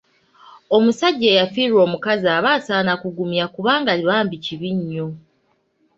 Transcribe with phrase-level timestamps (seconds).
[0.75, 5.07] Omusajja eyafiirwa omukazi aba asaana kugumya kubanga bambi kibi nnyo.